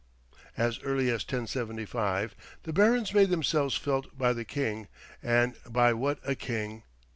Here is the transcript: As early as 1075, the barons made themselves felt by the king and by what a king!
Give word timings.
As 0.57 0.79
early 0.81 1.09
as 1.11 1.21
1075, 1.21 2.35
the 2.63 2.73
barons 2.73 3.13
made 3.13 3.29
themselves 3.29 3.75
felt 3.77 4.17
by 4.17 4.33
the 4.33 4.43
king 4.43 4.87
and 5.21 5.53
by 5.69 5.93
what 5.93 6.17
a 6.27 6.33
king! 6.33 6.81